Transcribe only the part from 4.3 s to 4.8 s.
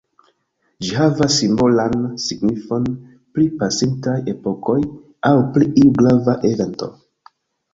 epokoj